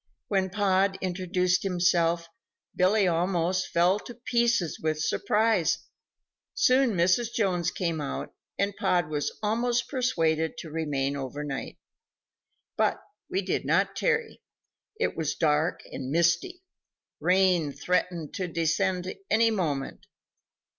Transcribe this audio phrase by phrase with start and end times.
[0.29, 2.27] When Pod introduced himself,
[2.75, 5.77] Billy almost fell to pieces with surprise.
[6.55, 7.31] Soon Mrs.
[7.31, 11.77] Jones came out, and Pod was almost persuaded to remain over night.
[12.77, 14.41] But we did not tarry.
[14.99, 16.63] It was dark and misty;
[17.19, 20.07] rain threatened to descend any moment.